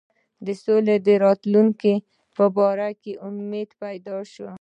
د 0.45 0.47
سولي 0.63 0.97
د 1.07 1.09
راتلونکي 1.25 1.93
په 2.35 2.45
باره 2.57 2.89
کې 3.01 3.13
امید 3.27 3.69
پیدا 3.81 4.17
شو. 4.31 4.47